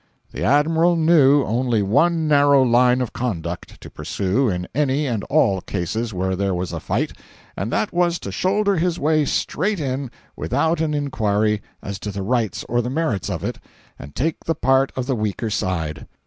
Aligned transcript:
The 0.31 0.43
Admiral 0.43 0.95
knew 0.95 1.43
only 1.45 1.83
one 1.83 2.27
narrow 2.27 2.63
line 2.63 3.01
of 3.01 3.13
conduct 3.13 3.79
to 3.81 3.89
pursue 3.91 4.49
in 4.49 4.67
any 4.73 5.05
and 5.05 5.23
all 5.25 5.61
cases 5.61 6.11
where 6.11 6.35
there 6.35 6.55
was 6.55 6.73
a 6.73 6.79
fight, 6.79 7.13
and 7.55 7.71
that 7.71 7.93
was 7.93 8.17
to 8.21 8.31
shoulder 8.31 8.77
his 8.77 8.97
way 8.97 9.25
straight 9.25 9.79
in 9.79 10.09
without 10.35 10.81
an 10.81 10.95
inquiry 10.95 11.61
as 11.83 11.99
to 11.99 12.09
the 12.09 12.23
rights 12.23 12.65
or 12.67 12.81
the 12.81 12.89
merits 12.89 13.29
of 13.29 13.43
it, 13.43 13.59
and 13.99 14.15
take 14.15 14.45
the 14.45 14.55
part 14.55 14.91
of 14.95 15.05
the 15.05 15.15
weaker 15.15 15.51
side. 15.51 16.07